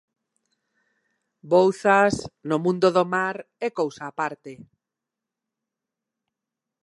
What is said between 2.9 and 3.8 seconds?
do mar, é